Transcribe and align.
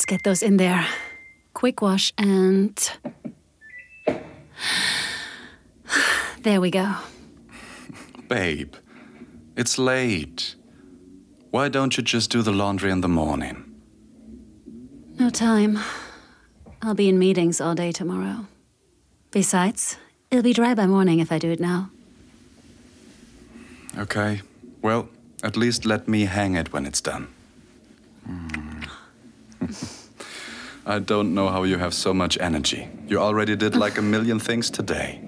Let's 0.00 0.06
get 0.06 0.22
those 0.22 0.42
in 0.42 0.56
there. 0.56 0.86
Quick 1.52 1.82
wash 1.82 2.10
and. 2.16 2.90
There 6.42 6.58
we 6.58 6.70
go. 6.70 6.94
Babe, 8.26 8.72
it's 9.56 9.76
late. 9.76 10.54
Why 11.50 11.68
don't 11.68 11.98
you 11.98 12.02
just 12.02 12.30
do 12.30 12.40
the 12.40 12.50
laundry 12.50 12.90
in 12.90 13.02
the 13.02 13.08
morning? 13.08 13.62
No 15.18 15.28
time. 15.28 15.78
I'll 16.80 16.94
be 16.94 17.10
in 17.10 17.18
meetings 17.18 17.60
all 17.60 17.74
day 17.74 17.92
tomorrow. 17.92 18.46
Besides, 19.30 19.98
it'll 20.30 20.42
be 20.42 20.54
dry 20.54 20.72
by 20.74 20.86
morning 20.86 21.18
if 21.18 21.30
I 21.30 21.38
do 21.38 21.50
it 21.50 21.60
now. 21.60 21.90
Okay, 23.98 24.40
well, 24.80 25.10
at 25.42 25.58
least 25.58 25.84
let 25.84 26.08
me 26.08 26.24
hang 26.24 26.54
it 26.54 26.72
when 26.72 26.86
it's 26.86 27.02
done. 27.02 27.28
Mm. 28.26 28.88
I 30.86 30.98
don't 30.98 31.34
know 31.34 31.48
how 31.48 31.64
you 31.64 31.78
have 31.78 31.92
so 31.94 32.14
much 32.14 32.38
energy. 32.40 32.88
You 33.06 33.18
already 33.18 33.54
did 33.56 33.76
like 33.76 33.98
a 33.98 34.02
million 34.02 34.38
things 34.38 34.70
today. 34.70 35.20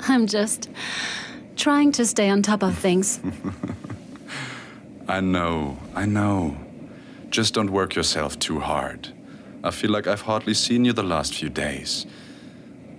I'm 0.00 0.26
just 0.26 0.70
trying 1.56 1.92
to 1.92 2.06
stay 2.06 2.30
on 2.30 2.42
top 2.42 2.62
of 2.62 2.78
things. 2.78 3.20
I 5.08 5.20
know, 5.20 5.78
I 5.94 6.06
know. 6.06 6.56
Just 7.30 7.54
don't 7.54 7.70
work 7.70 7.94
yourself 7.94 8.38
too 8.38 8.60
hard. 8.60 9.12
I 9.62 9.70
feel 9.70 9.90
like 9.90 10.06
I've 10.06 10.22
hardly 10.22 10.54
seen 10.54 10.84
you 10.84 10.92
the 10.92 11.02
last 11.02 11.34
few 11.34 11.48
days. 11.48 12.06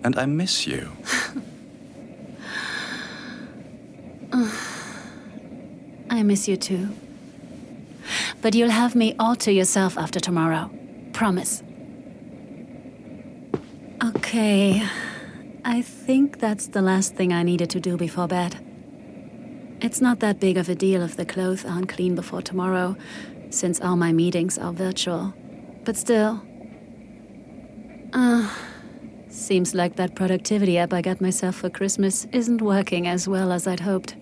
And 0.04 0.18
I 0.18 0.26
miss 0.26 0.68
you. 0.68 0.92
I 6.10 6.24
miss 6.24 6.48
you 6.48 6.58
too. 6.58 6.90
But 8.42 8.54
you'll 8.56 8.70
have 8.70 8.96
me 8.96 9.16
all 9.20 9.36
to 9.38 9.52
yourself 9.52 9.98
after 9.98 10.20
tomorrow. 10.20 10.70
Promise. 11.18 11.64
Okay. 14.04 14.88
I 15.66 15.82
think 15.82 16.38
that's 16.38 16.68
the 16.68 16.84
last 16.84 17.16
thing 17.16 17.34
I 17.34 17.42
needed 17.42 17.72
to 17.72 17.80
do 17.80 17.98
before 17.98 18.28
bed. 18.28 18.56
It's 19.82 20.00
not 20.00 20.20
that 20.20 20.40
big 20.40 20.58
of 20.58 20.70
a 20.70 20.76
deal 20.76 21.02
if 21.02 21.18
the 21.18 21.26
clothes 21.26 21.66
aren't 21.66 21.90
clean 21.90 22.14
before 22.14 22.44
tomorrow, 22.44 22.96
since 23.50 23.82
all 23.82 23.96
my 23.96 24.12
meetings 24.14 24.60
are 24.60 24.72
virtual. 24.72 25.34
But 25.86 25.98
still. 25.98 26.40
Uh, 28.14 28.48
seems 29.28 29.74
like 29.74 29.96
that 29.96 30.14
productivity 30.14 30.78
app 30.78 30.94
I 30.94 31.02
got 31.02 31.20
myself 31.20 31.56
for 31.56 31.72
Christmas 31.72 32.28
isn't 32.32 32.62
working 32.62 33.08
as 33.08 33.28
well 33.28 33.52
as 33.52 33.66
I'd 33.66 33.80
hoped. 33.80 34.16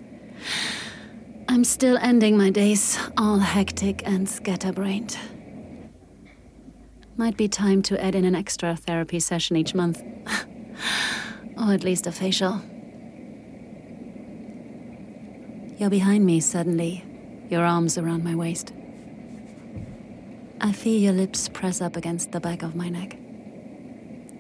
I'm 1.49 1.65
still 1.65 1.97
ending 1.97 2.37
my 2.37 2.51
days 2.51 2.97
all 3.17 3.39
hectic 3.39 4.01
and 4.05 4.29
scatterbrained. 4.29 5.17
Might 7.17 7.37
be 7.37 7.47
time 7.47 7.81
to 7.83 8.03
add 8.03 8.13
in 8.13 8.25
an 8.25 8.35
extra 8.35 8.75
therapy 8.75 9.19
session 9.21 9.55
each 9.55 9.73
month. 9.73 10.03
or 11.57 11.71
at 11.71 11.83
least 11.83 12.07
a 12.07 12.11
facial. 12.11 12.61
You're 15.77 15.89
behind 15.89 16.25
me 16.25 16.41
suddenly, 16.41 17.05
your 17.49 17.63
arms 17.63 17.97
around 17.97 18.23
my 18.23 18.35
waist. 18.35 18.73
I 20.59 20.73
feel 20.73 20.99
your 20.99 21.13
lips 21.13 21.47
press 21.47 21.81
up 21.81 21.95
against 21.95 22.31
the 22.31 22.39
back 22.39 22.63
of 22.63 22.75
my 22.75 22.89
neck. 22.89 23.17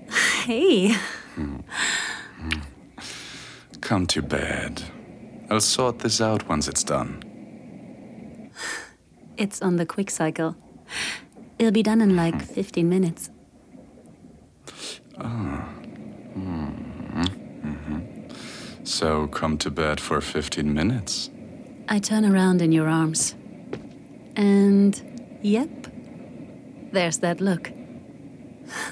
Hey. 0.45 0.93
Hmm. 1.35 1.57
Come 3.81 4.05
to 4.07 4.21
bed. 4.21 4.83
I'll 5.49 5.59
sort 5.59 5.99
this 5.99 6.21
out 6.21 6.47
once 6.47 6.67
it's 6.67 6.83
done. 6.83 7.23
It's 9.37 9.61
on 9.61 9.75
the 9.75 9.85
quick 9.85 10.09
cycle. 10.09 10.55
It'll 11.57 11.71
be 11.71 11.83
done 11.83 12.01
in 12.01 12.15
like 12.15 12.41
15 12.41 12.89
minutes. 12.89 13.29
Ah. 15.17 15.69
Mm-hmm. 16.35 17.21
Mm-hmm. 17.67 18.83
So 18.83 19.27
come 19.27 19.57
to 19.59 19.71
bed 19.71 20.01
for 20.01 20.19
15 20.19 20.73
minutes. 20.73 21.29
I 21.87 21.99
turn 21.99 22.25
around 22.25 22.61
in 22.61 22.71
your 22.71 22.89
arms. 22.89 23.35
And 24.35 25.39
yep, 25.41 25.69
there's 26.91 27.19
that 27.19 27.39
look. 27.39 27.71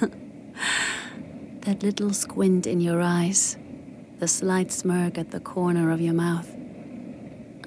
that 1.60 1.82
little 1.82 2.12
squint 2.12 2.66
in 2.66 2.80
your 2.80 3.02
eyes, 3.02 3.58
the 4.20 4.28
slight 4.28 4.72
smirk 4.72 5.18
at 5.18 5.32
the 5.32 5.40
corner 5.40 5.90
of 5.90 6.00
your 6.00 6.14
mouth. 6.14 6.50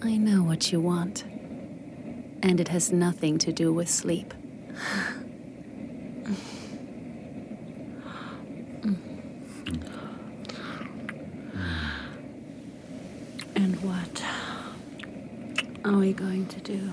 I 0.02 0.18
know 0.18 0.44
what 0.44 0.72
you 0.72 0.80
want. 0.80 1.24
And 2.44 2.60
it 2.60 2.70
has 2.70 2.92
nothing 2.92 3.38
to 3.40 3.52
do 3.52 3.74
with 3.74 3.90
sleep. 3.90 4.34
And 13.56 13.76
what 13.84 14.24
are 15.84 15.98
we 15.98 16.14
going 16.14 16.46
to 16.48 16.60
do 16.60 16.92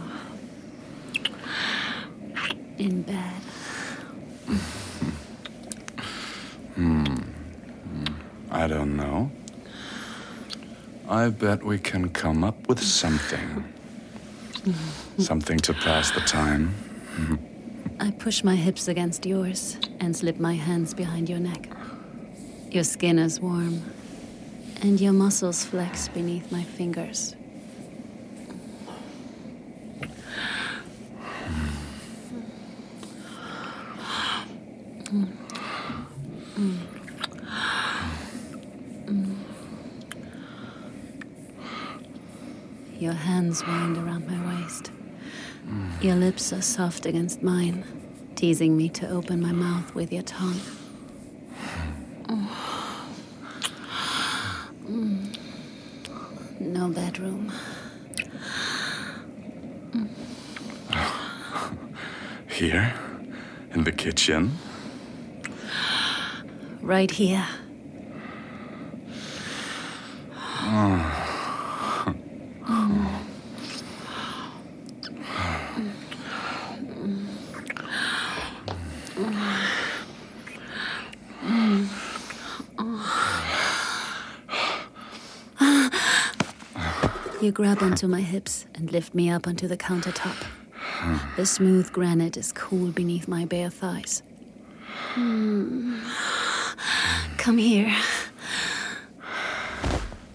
in 2.78 3.02
bed? 3.02 3.42
Hmm. 6.74 7.04
I 8.50 8.66
don't 8.66 8.96
know. 8.96 9.30
I 11.08 11.28
bet 11.28 11.62
we 11.62 11.78
can 11.78 12.08
come 12.08 12.42
up 12.44 12.66
with 12.66 12.82
something. 12.82 13.64
something 15.18 15.58
to 15.58 15.74
pass 15.74 16.10
the 16.12 16.20
time. 16.20 16.74
I 18.04 18.10
push 18.10 18.44
my 18.44 18.54
hips 18.54 18.86
against 18.86 19.24
yours 19.24 19.78
and 19.98 20.14
slip 20.14 20.38
my 20.38 20.52
hands 20.52 20.92
behind 20.92 21.30
your 21.30 21.38
neck. 21.38 21.70
Your 22.70 22.84
skin 22.84 23.18
is 23.18 23.40
warm, 23.40 23.82
and 24.82 25.00
your 25.00 25.14
muscles 25.14 25.64
flex 25.64 26.08
beneath 26.08 26.52
my 26.52 26.64
fingers. 26.64 27.34
Your 42.98 43.14
hands 43.14 43.66
wind 43.66 43.96
around 43.96 44.28
my 44.28 44.60
waist. 44.60 44.90
Your 46.02 46.16
lips 46.16 46.52
are 46.52 46.60
soft 46.60 47.06
against 47.06 47.42
mine, 47.42 47.82
teasing 48.44 48.76
me 48.76 48.90
to 48.90 49.08
open 49.08 49.40
my 49.40 49.52
mouth 49.52 49.94
with 49.94 50.12
your 50.12 50.22
tongue. 50.22 50.60
Mm. 54.86 55.38
No 56.60 56.90
bedroom. 56.90 57.50
Here? 62.50 62.92
In 63.72 63.84
the 63.84 63.92
kitchen? 63.92 64.58
Right 66.82 67.10
here. 67.10 67.46
You 87.44 87.52
grab 87.52 87.82
onto 87.82 88.08
my 88.08 88.22
hips 88.22 88.64
and 88.74 88.90
lift 88.90 89.14
me 89.14 89.28
up 89.28 89.46
onto 89.46 89.68
the 89.68 89.76
countertop. 89.76 90.46
The 91.36 91.44
smooth 91.44 91.92
granite 91.92 92.38
is 92.38 92.52
cool 92.52 92.90
beneath 92.90 93.28
my 93.28 93.44
bare 93.44 93.68
thighs. 93.68 94.22
Hmm. 95.12 95.98
Come 97.36 97.58
here. 97.58 97.94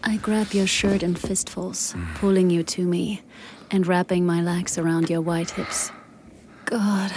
I 0.03 0.17
grab 0.17 0.53
your 0.53 0.67
shirt 0.67 1.01
in 1.01 1.15
fistfuls, 1.15 1.95
pulling 2.13 2.51
you 2.51 2.61
to 2.77 2.85
me 2.85 3.23
and 3.71 3.88
wrapping 3.88 4.23
my 4.23 4.44
legs 4.44 4.77
around 4.77 5.09
your 5.09 5.21
white 5.21 5.50
hips. 5.50 5.91
God, 6.65 7.11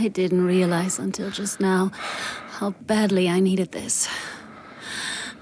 I 0.00 0.08
didn't 0.08 0.44
realize 0.44 0.98
until 0.98 1.30
just 1.30 1.60
now 1.60 1.92
how 2.58 2.70
badly 2.70 3.28
I 3.28 3.38
needed 3.38 3.70
this. 3.70 4.08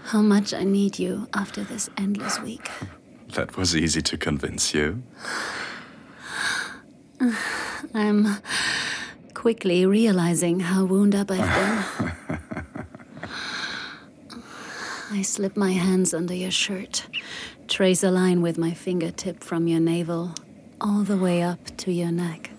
How 0.04 0.20
much 0.20 0.52
I 0.52 0.64
need 0.64 0.98
you 0.98 1.26
after 1.32 1.64
this 1.64 1.88
endless 1.96 2.38
week. 2.38 2.68
That 3.34 3.56
was 3.56 3.76
easy 3.76 4.02
to 4.02 4.16
convince 4.16 4.74
you. 4.74 5.02
I'm 7.94 8.36
quickly 9.34 9.86
realizing 9.86 10.60
how 10.60 10.84
wound 10.84 11.14
up 11.14 11.30
I've 11.30 11.38
been. 11.98 12.12
I 15.10 15.22
slip 15.22 15.56
my 15.56 15.72
hands 15.72 16.12
under 16.12 16.34
your 16.34 16.50
shirt, 16.50 17.06
trace 17.66 18.02
a 18.02 18.10
line 18.10 18.42
with 18.42 18.58
my 18.58 18.72
fingertip 18.72 19.42
from 19.42 19.66
your 19.66 19.80
navel 19.80 20.34
all 20.80 21.02
the 21.02 21.16
way 21.16 21.42
up 21.42 21.58
to 21.78 21.92
your 21.92 22.12
neck. 22.12 22.50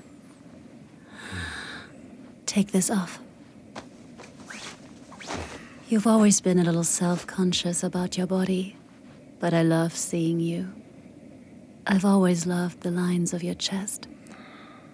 take 2.45 2.71
this 2.71 2.89
off. 2.89 3.19
You've 5.87 6.07
always 6.07 6.41
been 6.41 6.59
a 6.59 6.63
little 6.63 6.83
self 6.83 7.25
conscious 7.27 7.83
about 7.83 8.17
your 8.17 8.27
body, 8.27 8.75
but 9.39 9.53
I 9.53 9.63
love 9.63 9.95
seeing 9.95 10.39
you. 10.39 10.71
I've 11.87 12.05
always 12.05 12.45
loved 12.45 12.81
the 12.81 12.91
lines 12.91 13.33
of 13.33 13.41
your 13.43 13.55
chest, 13.55 14.07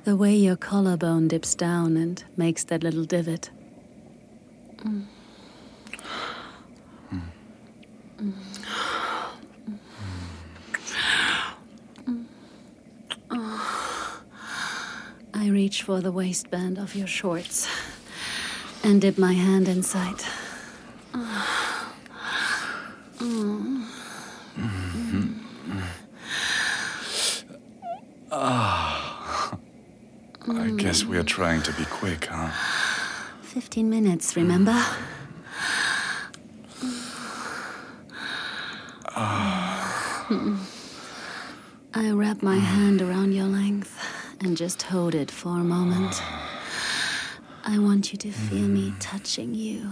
the 0.04 0.16
way 0.16 0.36
your 0.36 0.56
collarbone 0.56 1.28
dips 1.28 1.56
down 1.56 1.98
and 1.98 2.24
makes 2.38 2.64
that 2.66 2.84
little 2.84 3.06
divot. 3.06 3.50
I 15.34 15.50
reach 15.50 15.84
for 15.84 16.02
the 16.02 16.12
waistband 16.12 16.78
of 16.78 16.96
your 16.96 17.08
shorts 17.08 17.68
and 18.84 19.02
dip 19.02 19.18
my 19.18 19.34
hand 19.34 19.68
inside. 19.68 20.22
I 30.48 30.72
guess 30.96 31.04
we're 31.04 31.24
trying 31.24 31.62
to 31.62 31.74
be 31.74 31.84
quick, 31.86 32.28
huh? 32.32 32.50
15 33.42 33.90
minutes, 33.90 34.38
remember? 34.38 34.72
I 41.98 42.12
wrap 42.12 42.42
my 42.42 42.56
hand 42.56 43.02
around 43.02 43.34
your 43.34 43.46
length 43.46 44.00
and 44.40 44.56
just 44.56 44.84
hold 44.84 45.16
it 45.16 45.30
for 45.30 45.60
a 45.60 45.66
moment. 45.66 46.22
I 47.66 47.78
want 47.78 48.14
you 48.14 48.18
to 48.20 48.32
feel 48.32 48.68
me 48.68 48.94
touching 49.02 49.54
you. 49.54 49.90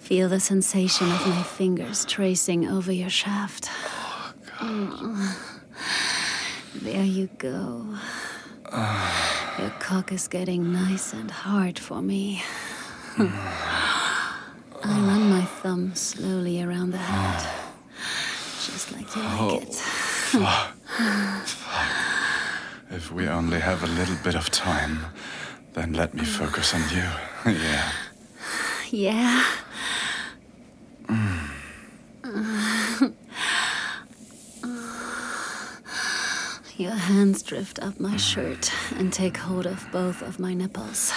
Feel 0.00 0.28
the 0.28 0.40
sensation 0.40 1.08
of 1.08 1.24
my 1.28 1.44
fingers 1.44 2.04
tracing 2.04 2.66
over 2.66 2.90
your 2.90 3.10
shaft. 3.10 3.70
Mm. 4.58 5.36
There 6.74 7.04
you 7.04 7.28
go. 7.38 7.94
Your 9.58 9.70
cock 9.80 10.12
is 10.12 10.28
getting 10.28 10.72
nice 10.72 11.12
and 11.12 11.30
hard 11.30 11.78
for 11.78 12.00
me. 12.00 12.42
I 13.18 13.24
run 14.84 15.30
my 15.30 15.42
thumb 15.42 15.94
slowly 15.96 16.62
around 16.62 16.92
the 16.92 16.98
head, 16.98 17.50
just 18.64 18.92
like 18.92 19.16
you 19.16 19.22
like 19.22 19.62
it. 19.62 19.82
Oh, 20.34 20.72
if 22.90 23.10
we 23.10 23.26
only 23.26 23.58
have 23.58 23.82
a 23.82 23.88
little 23.88 24.16
bit 24.22 24.36
of 24.36 24.48
time, 24.50 25.06
then 25.72 25.92
let 25.92 26.14
me 26.14 26.24
focus 26.24 26.74
on 26.74 26.82
you. 26.90 27.08
yeah. 27.60 27.92
Yeah. 28.90 29.44
Your 36.78 36.92
hands 36.92 37.42
drift 37.42 37.80
up 37.80 37.98
my 37.98 38.16
shirt 38.16 38.70
and 38.94 39.12
take 39.12 39.36
hold 39.36 39.66
of 39.66 39.84
both 39.90 40.22
of 40.22 40.38
my 40.38 40.54
nipples. 40.54 41.12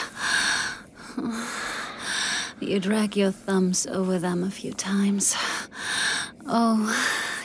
You 2.59 2.79
drag 2.79 3.15
your 3.15 3.29
thumbs 3.29 3.85
over 3.85 4.17
them 4.17 4.43
a 4.43 4.49
few 4.49 4.73
times. 4.73 5.35
Oh, 6.47 6.89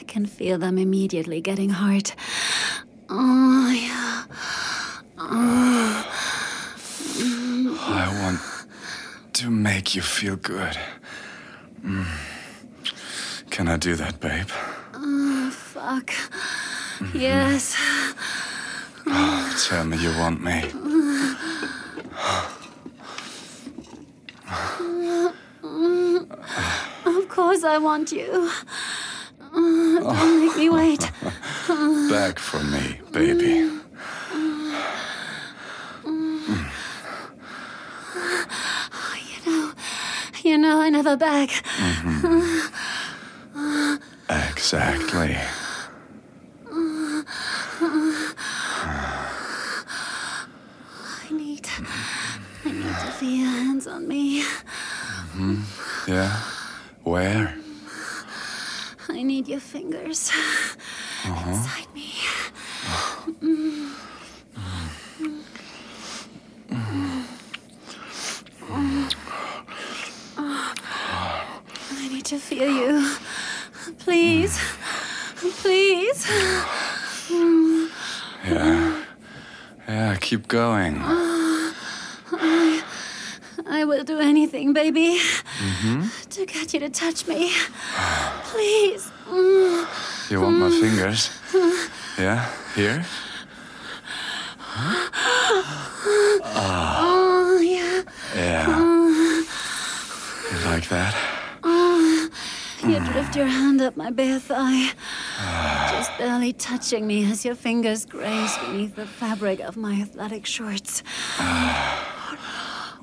I 0.01 0.05
can 0.05 0.25
feel 0.25 0.57
them 0.57 0.79
immediately 0.79 1.43
getting 1.43 1.69
hard. 1.69 2.13
Oh, 3.11 3.71
yeah. 3.71 4.25
I 7.79 8.09
want 8.23 8.41
to 9.35 9.51
make 9.51 9.95
you 9.95 10.01
feel 10.01 10.37
good. 10.37 10.79
Mm. 11.85 12.07
Can 13.51 13.69
I 13.69 13.77
do 13.77 13.95
that, 13.95 14.21
babe? 14.21 14.49
Oh, 14.95 15.51
fuck. 15.51 16.15
Yes. 17.15 17.77
Oh, 19.07 19.65
tell 19.69 19.85
me 19.85 19.97
you 19.99 20.11
want 20.19 20.43
me. 20.43 20.65
Of 27.05 27.29
course 27.29 27.65
I 27.65 27.79
want 27.79 28.13
you. 28.13 28.51
Don't 29.53 30.41
make 30.41 30.57
me 30.57 30.71
wait. 30.71 31.01
Back 32.11 32.39
for 32.39 32.63
me, 32.63 33.01
baby. 33.13 33.71
You 39.25 39.39
know, 39.47 39.73
you 40.45 40.59
know 40.59 40.81
I 40.81 40.91
never 40.91 41.17
beg. 41.17 41.51
Mm-hmm. 41.51 42.67
Exactly. 44.51 45.37
I 51.29 51.31
need, 51.31 51.67
I 52.65 52.71
need 52.71 52.99
to 52.99 53.06
feel 53.17 53.31
your 53.31 53.49
hands 53.49 53.87
on 53.87 54.07
me. 54.07 54.43
Hmm. 55.33 55.63
Yeah? 56.07 56.39
Where? 57.03 57.57
I 59.09 59.23
need 59.23 59.49
your 59.49 59.61
fingers 59.61 60.31
inside 61.25 61.87
me. 61.95 62.13
I 71.91 72.09
need 72.11 72.25
to 72.27 72.39
feel 72.39 72.69
you. 72.69 73.17
Please. 73.99 74.59
Please. 75.63 76.27
Yeah. 78.45 79.05
Yeah, 79.89 80.17
keep 80.21 80.49
going. 80.49 81.01
I 83.69 83.85
will 83.85 84.05
do 84.05 84.19
anything, 84.21 84.73
baby, 84.73 85.19
to 86.31 86.47
get 86.47 86.73
you 86.73 86.81
to 86.81 86.89
touch 86.89 87.27
me. 87.27 87.53
Please. 88.45 89.11
Mm. 89.29 90.31
You 90.31 90.41
want 90.41 90.59
my 90.59 90.71
fingers? 90.71 91.31
Yeah? 92.19 92.49
Here? 92.75 93.05
Oh, 96.59 97.59
yeah. 97.63 98.03
Yeah. 98.35 98.67
You 100.53 100.71
like 100.71 100.89
that? 100.89 101.15
You 102.85 103.01
drift 103.13 103.35
your 103.35 103.47
hand 103.47 103.81
up 103.81 103.97
my 103.97 104.11
bare 104.11 104.39
thigh, 104.39 104.93
just 105.91 106.17
barely 106.19 106.53
touching 106.53 107.05
me 107.07 107.29
as 107.29 107.45
your 107.45 107.57
fingers 107.57 108.05
graze 108.07 108.57
beneath 108.59 108.95
the 108.95 109.07
fabric 109.07 109.59
of 109.59 109.77
my 109.77 109.95
athletic 110.01 110.47
shorts. 110.47 111.03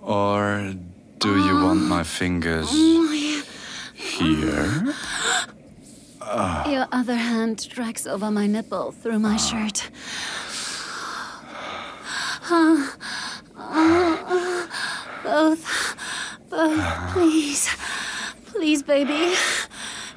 Or 0.03 0.73
do 1.19 1.29
you 1.45 1.55
want 1.63 1.81
my 1.81 2.03
fingers 2.03 2.69
here? 3.95 4.93
Your 6.67 6.87
other 6.91 7.15
hand 7.15 7.69
drags 7.69 8.05
over 8.05 8.29
my 8.29 8.45
nipple 8.47 8.91
through 8.91 9.19
my 9.19 9.37
shirt. 9.37 9.89
Both, 15.23 15.95
both, 16.49 17.11
please. 17.13 17.69
Please, 18.47 18.83
baby. 18.83 19.33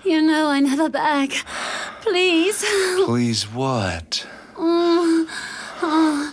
You 0.05 0.21
know 0.21 0.49
I 0.49 0.61
never 0.61 0.89
beg. 0.89 1.33
Please. 2.01 2.65
Please 3.05 3.45
what? 3.53 4.27
Mm, 4.55 5.29
uh, 5.83 6.33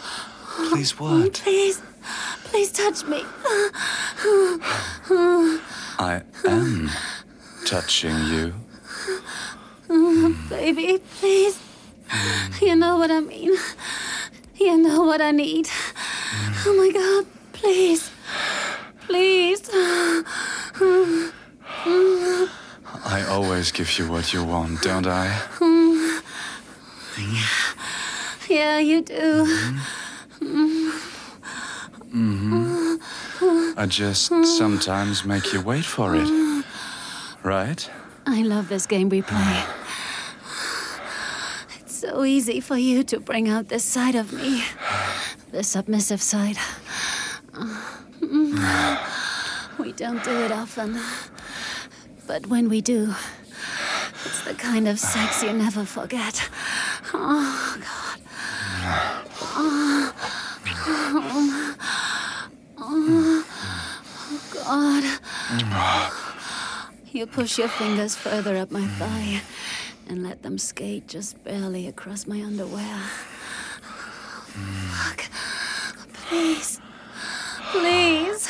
please 0.69 0.99
what? 0.99 1.33
Please. 1.33 1.81
Please 2.53 2.71
touch 2.71 3.03
me. 3.05 3.25
I 5.97 6.21
am 6.45 6.87
touching 7.65 8.15
you. 8.27 8.53
Baby, 10.49 11.01
please. 11.17 11.59
You 12.61 12.75
know 12.75 12.97
what 12.97 13.09
I 13.09 13.21
mean. 13.21 13.55
You 14.55 14.77
know 14.77 15.01
what 15.01 15.19
I 15.19 15.31
need. 15.31 15.67
Oh 16.67 16.75
my 16.77 16.91
god, 16.91 17.25
please. 17.53 18.11
Please. 19.07 19.67
I 23.03 23.25
always 23.29 23.71
give 23.71 23.97
you 23.97 24.07
what 24.11 24.31
you 24.31 24.43
want, 24.43 24.83
don't 24.83 25.07
I? 25.07 25.41
Yeah, 28.47 28.77
you 28.77 29.01
do. 29.01 29.45
Mm-hmm. 29.47 30.02
Mm-hmm. 32.13 33.79
I 33.79 33.85
just 33.87 34.27
sometimes 34.57 35.25
make 35.25 35.51
you 35.51 35.61
wait 35.61 35.83
for 35.85 36.15
it. 36.15 36.29
Right? 37.43 37.89
I 38.25 38.43
love 38.43 38.69
this 38.69 38.85
game 38.85 39.09
we 39.09 39.21
play. 39.21 39.63
It's 41.79 41.95
so 41.95 42.23
easy 42.23 42.59
for 42.61 42.77
you 42.77 43.03
to 43.03 43.19
bring 43.19 43.49
out 43.49 43.67
this 43.67 43.83
side 43.83 44.15
of 44.15 44.31
me, 44.31 44.63
the 45.51 45.63
submissive 45.63 46.21
side. 46.21 46.57
We 49.79 49.91
don't 49.93 50.23
do 50.23 50.45
it 50.45 50.51
often. 50.51 50.99
But 52.27 52.47
when 52.47 52.69
we 52.69 52.79
do, 52.81 53.13
it's 54.25 54.43
the 54.45 54.53
kind 54.53 54.87
of 54.87 54.99
sex 54.99 55.43
you 55.43 55.51
never 55.51 55.83
forget. 55.83 56.49
Oh, 57.13 57.77
God. 57.79 58.19
Oh, 59.55 60.13
oh, 62.77 63.43
God. 64.53 65.03
You 67.23 67.27
push 67.27 67.57
your 67.57 67.69
fingers 67.69 68.17
further 68.17 68.57
up 68.57 68.69
my 68.69 68.85
thigh 68.85 69.39
and 70.09 70.23
let 70.23 70.43
them 70.43 70.57
skate 70.57 71.07
just 71.07 71.41
barely 71.45 71.87
across 71.87 72.27
my 72.27 72.43
underwear. 72.43 72.97
Fuck. 74.51 75.29
Please. 76.27 76.81
Please. 77.71 78.49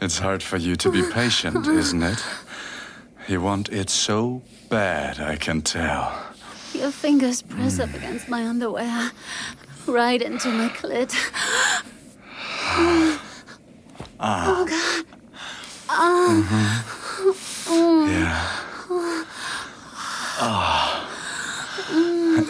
It's 0.00 0.18
hard 0.18 0.42
for 0.42 0.56
you 0.56 0.74
to 0.74 0.90
be 0.90 1.04
patient, 1.12 1.64
isn't 1.68 2.02
it? 2.02 2.24
You 3.28 3.40
want 3.40 3.68
it 3.68 3.88
so 3.88 4.42
bad, 4.68 5.20
I 5.20 5.36
can 5.36 5.62
tell. 5.62 6.12
Your 6.74 6.90
fingers 6.90 7.40
press 7.40 7.78
up 7.78 7.94
against 7.94 8.28
my 8.28 8.44
underwear, 8.44 9.12
right 9.86 10.20
into 10.22 10.48
my 10.48 10.68
clit. 10.68 11.14
Oh, 14.20 14.64
God. 14.68 15.04
Yeah. 18.08 18.48
Ah. 20.44 21.08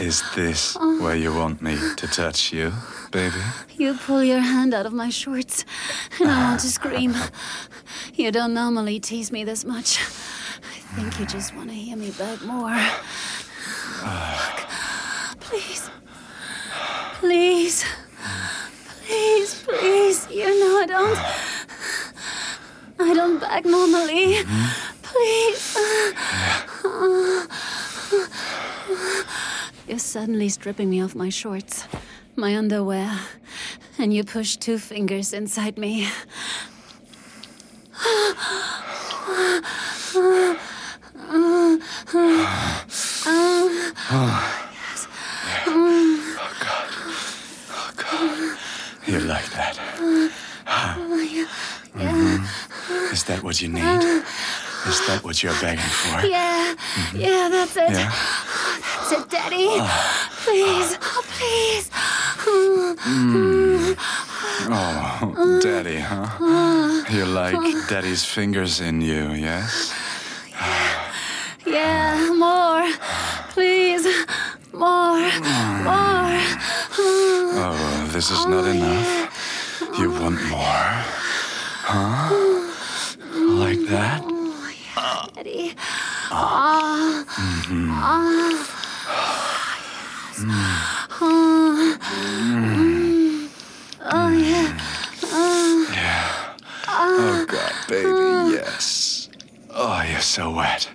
Is 0.01 0.23
this 0.35 0.77
where 0.77 1.17
you 1.17 1.35
want 1.35 1.63
me 1.63 1.77
to 1.97 2.07
touch 2.07 2.53
you, 2.53 2.73
baby? 3.11 3.41
You 3.77 3.95
pull 3.95 4.23
your 4.23 4.41
hand 4.41 4.75
out 4.75 4.87
of 4.87 4.93
my 4.93 5.11
shorts, 5.11 5.65
and 6.21 6.31
I 6.31 6.45
want 6.45 6.61
to 6.61 6.69
scream. 6.69 7.15
You 8.15 8.31
don't 8.31 8.55
normally 8.55 9.01
tease 9.01 9.33
me 9.33 9.45
this 9.45 9.65
much. 9.65 9.99
I 9.99 10.95
think 10.95 11.19
you 11.19 11.27
just 11.27 11.55
want 11.55 11.69
to 11.71 11.75
hear 11.75 11.97
me 11.97 12.11
beg 12.11 12.43
more. 12.43 12.79
Please. 17.23 17.85
Please. 19.07 19.63
Please. 19.63 20.29
You 20.29 20.59
know 20.59 20.81
I 20.81 20.87
don't. 20.87 21.19
I 22.99 23.15
don't 23.15 23.39
beg 23.39 23.65
normally. 23.65 24.43
Please. 25.03 25.79
You're 29.87 30.01
suddenly 30.01 30.49
stripping 30.49 30.91
me 30.91 30.99
of 30.99 31.15
my 31.15 31.29
shorts, 31.29 31.87
my 32.35 32.57
underwear, 32.57 33.21
and 33.99 34.13
you 34.13 34.25
push 34.25 34.57
two 34.57 34.79
fingers 34.79 35.33
inside 35.33 35.79
me. 35.79 36.09
Ah. 44.15 44.63
You 49.07 49.19
like 49.21 49.45
that? 49.51 49.79
Is 53.23 53.29
that 53.29 53.45
what 53.45 53.63
you 53.63 53.69
need? 53.69 53.79
Is 54.91 54.99
that 55.07 55.21
what 55.23 55.45
you're 55.45 55.55
begging 55.61 55.85
for? 55.85 56.27
Yeah, 56.27 56.75
mm-hmm. 56.75 57.21
yeah, 57.21 57.49
that's 57.49 57.77
it. 57.77 57.91
Yeah? 57.91 58.11
That's 58.83 59.13
it, 59.13 59.31
Daddy. 59.31 59.69
Oh. 59.71 60.29
Please, 60.43 60.99
oh, 61.01 61.23
please. 61.39 61.89
Hmm. 62.43 63.93
Oh, 64.75 65.61
daddy, 65.63 66.01
huh? 66.01 67.05
You 67.15 67.27
like 67.27 67.55
daddy's 67.89 68.25
fingers 68.25 68.81
in 68.81 69.01
you, 69.01 69.31
yes? 69.35 69.95
Yeah, 71.65 72.35
more. 72.35 72.91
Please, 73.55 74.03
more, 74.73 75.31
more. 75.87 76.43
Oh, 77.55 78.09
this 78.11 78.33
is 78.33 78.47
not 78.47 78.67
enough. 78.67 79.79
You 79.97 80.11
want 80.11 80.43
more? 80.51 80.91
Huh? 81.87 82.62
Like 83.83 83.91
that? 83.91 84.23
Oh, 84.25 84.73
yeah, 84.95 85.27
Daddy. 85.35 85.75
Ah. 86.31 87.25
Oh, 94.05 94.29
yeah. 94.31 94.79
Oh, 96.89 97.45
God, 97.49 97.73
baby, 97.89 98.55
yes. 98.55 99.29
Oh, 99.71 100.03
you're 100.09 100.21
so 100.21 100.51
wet. 100.53 100.89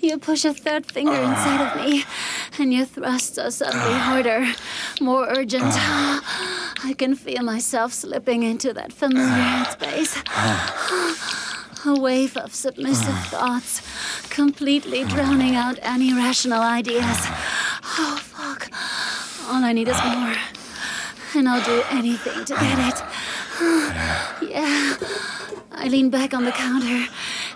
You 0.00 0.16
push 0.16 0.46
a 0.46 0.54
third 0.54 0.86
finger 0.86 1.12
inside 1.12 1.60
of 1.66 1.76
me, 1.84 2.04
and 2.58 2.72
your 2.72 2.86
thrusts 2.86 3.36
are 3.36 3.50
suddenly 3.50 3.92
harder, 3.92 4.54
more 5.02 5.26
urgent. 5.28 5.64
I 6.82 6.94
can 6.96 7.14
feel 7.14 7.42
myself 7.42 7.92
slipping 7.92 8.42
into 8.42 8.72
that 8.72 8.90
familiar 8.94 9.64
space. 9.66 10.16
A 11.86 11.98
wave 11.98 12.36
of 12.36 12.54
submissive 12.54 13.18
thoughts, 13.28 13.80
completely 14.28 15.04
drowning 15.04 15.54
out 15.54 15.78
any 15.80 16.12
rational 16.12 16.60
ideas. 16.60 17.18
Oh, 17.98 18.20
fuck. 18.22 18.68
All 19.48 19.64
I 19.64 19.72
need 19.72 19.88
is 19.88 19.96
more. 20.04 20.36
And 21.34 21.48
I'll 21.48 21.64
do 21.64 21.82
anything 21.90 22.44
to 22.44 22.54
get 22.54 22.78
it. 22.88 23.02
Yeah. 24.50 24.96
I 25.72 25.88
lean 25.88 26.10
back 26.10 26.34
on 26.34 26.44
the 26.44 26.50
counter 26.52 27.06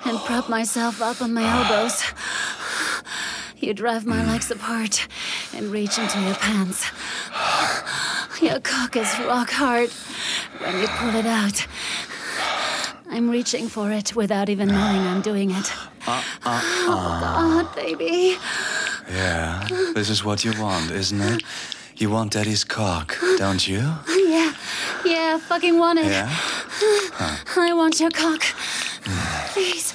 and 0.04 0.19
prop 0.21 0.49
myself 0.49 1.02
up 1.02 1.21
on 1.21 1.35
my 1.35 1.45
elbows. 1.45 2.02
You 3.59 3.75
drive 3.75 4.07
my 4.07 4.25
legs 4.25 4.50
apart 4.50 5.09
and 5.54 5.71
reach 5.73 5.99
into 5.99 6.21
your 6.21 6.35
pants. 6.35 6.87
Your 8.40 8.61
cock 8.61 8.97
is 8.97 9.19
rock 9.21 9.50
hard 9.50 9.90
when 10.59 10.81
you 10.81 10.87
pull 10.88 11.14
it 11.16 11.26
out. 11.26 11.66
I'm 13.14 13.30
reaching 13.30 13.68
for 13.68 13.92
it 13.92 14.16
without 14.16 14.49
even 14.49 14.66
knowing 14.66 15.00
I'm 15.06 15.23
doing 15.23 15.52
it. 15.52 15.73
Uh, 16.06 16.23
uh, 16.44 16.50
uh. 16.50 16.61
Oh, 16.87 17.62
God, 17.62 17.75
baby. 17.75 18.37
Yeah, 19.11 19.66
this 19.94 20.11
is 20.11 20.23
what 20.23 20.44
you 20.44 20.52
want, 20.61 20.90
isn't 20.90 21.18
it? 21.18 21.42
You 21.97 22.11
want 22.11 22.33
daddy's 22.33 22.62
cock, 22.62 23.16
don't 23.38 23.66
you? 23.66 23.80
Yeah, 24.35 24.52
yeah, 25.06 25.38
fucking 25.38 25.78
want 25.78 26.00
it. 26.00 26.06
Yeah? 26.06 26.28
I 27.56 27.73
want 27.75 28.00
your 28.00 28.11
cock. 28.11 28.42
Please, 29.54 29.94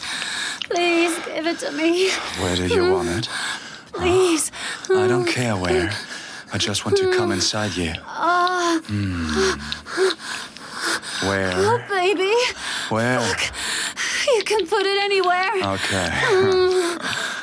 please 0.64 1.16
give 1.26 1.46
it 1.46 1.60
to 1.60 1.72
me. 1.74 2.10
Where 2.40 2.56
do 2.56 2.68
you 2.68 2.92
want 2.92 3.10
it? 3.10 3.30
Please. 3.94 4.52
I 4.90 5.08
don't 5.08 5.28
care 5.28 5.56
where. 5.56 5.92
I 6.52 6.58
just 6.58 6.86
want 6.86 6.98
to 6.98 7.14
come 7.16 7.32
inside 7.32 7.76
you. 7.76 7.94
Ah, 8.08 8.82
hmm. 8.88 10.20
Where? 11.28 11.52
oh, 11.54 11.84
baby. 11.90 12.34
Where? 12.90 13.20
You 14.36 14.44
can 14.44 14.66
put 14.68 14.86
it 14.86 15.04
anywhere. 15.04 15.52
Okay. 15.76 16.10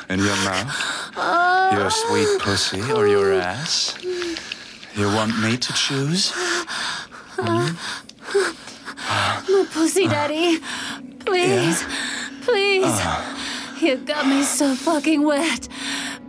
In 0.13 0.19
your 0.19 0.35
mouth? 0.43 1.11
Uh, 1.15 1.75
your 1.77 1.89
sweet 1.89 2.39
pussy 2.39 2.91
or 2.91 3.07
your 3.07 3.33
ass? 3.33 3.97
You 4.95 5.07
want 5.07 5.39
me 5.41 5.57
to 5.57 5.73
choose? 5.73 6.31
Hmm? 7.37 7.75
My 9.51 9.65
pussy, 9.71 10.07
daddy. 10.07 10.59
Please, 11.19 11.83
please. 12.41 12.83
Uh. 12.85 13.37
You 13.79 13.97
got 13.97 14.27
me 14.27 14.41
so 14.43 14.73
fucking 14.75 15.23
wet. 15.23 15.67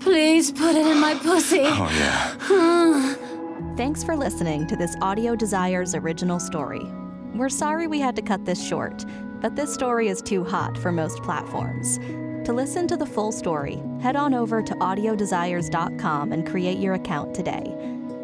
Please 0.01 0.53
put 0.53 0.77
it 0.77 0.87
in 0.87 1.01
my 1.01 1.15
pussy. 1.15 1.63
Oh, 1.63 1.89
yeah. 1.99 3.75
Thanks 3.77 4.05
for 4.05 4.17
listening 4.17 4.67
to 4.67 4.77
this 4.77 4.95
Audio 5.01 5.35
Desires 5.35 5.95
original 5.95 6.39
story. 6.41 6.87
We're 7.35 7.49
sorry 7.49 7.87
we 7.87 8.01
had 8.01 8.17
to 8.17 8.23
cut 8.23 8.45
this 8.45 8.67
short, 8.67 9.05
but 9.41 9.55
this 9.55 9.73
story 9.73 10.09
is 10.09 10.23
too 10.23 10.45
hot 10.45 10.77
for 10.79 10.91
most 10.91 11.23
platforms. 11.23 11.99
To 12.47 12.53
listen 12.53 12.89
to 12.89 12.97
the 12.97 13.07
full 13.07 13.33
story, 13.33 13.83
head 14.01 14.17
on 14.17 14.33
over 14.33 14.63
to 14.63 14.75
audiodesires.com 14.75 16.33
and 16.33 16.47
create 16.47 16.79
your 16.79 16.95
account 16.95 17.35
today. 17.35 17.75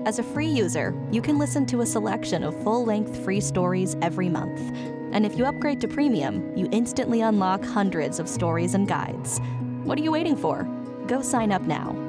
As 0.06 0.18
a 0.18 0.22
free 0.22 0.48
user, 0.48 0.94
you 1.10 1.20
can 1.20 1.38
listen 1.38 1.66
to 1.66 1.82
a 1.82 1.86
selection 1.86 2.42
of 2.42 2.60
full 2.62 2.84
length 2.84 3.22
free 3.24 3.40
stories 3.40 3.96
every 4.02 4.28
month. 4.28 4.60
And 5.12 5.24
if 5.24 5.36
you 5.36 5.44
upgrade 5.44 5.80
to 5.82 5.88
premium, 5.88 6.56
you 6.56 6.68
instantly 6.72 7.20
unlock 7.20 7.64
hundreds 7.64 8.18
of 8.18 8.28
stories 8.28 8.74
and 8.74 8.88
guides. 8.88 9.38
What 9.84 9.98
are 9.98 10.02
you 10.02 10.12
waiting 10.12 10.36
for? 10.36 10.64
Go 11.06 11.20
sign 11.22 11.52
up 11.52 11.62
now 11.62 12.03